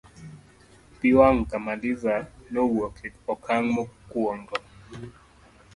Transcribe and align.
pi 0.99 1.09
wang' 1.17 1.43
Kamaliza 1.49 2.15
nowuok 2.53 2.95
e 3.07 3.09
okang' 3.33 3.69
mokuongo 3.75 4.55